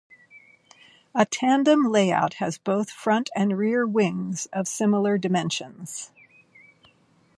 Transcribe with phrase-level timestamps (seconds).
[1.13, 6.09] A tandem layout has both front and rear wings of similar dimensions.